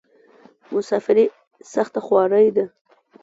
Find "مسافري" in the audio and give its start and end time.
0.73-1.25